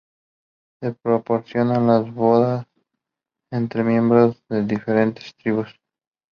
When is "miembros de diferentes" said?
3.85-5.35